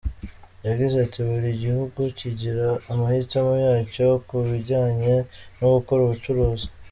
[0.67, 5.15] Yagize ati “Buri gihugu kigira amahitamo yacyo ku bijyanye
[5.57, 6.67] no gukora ubucuruzi.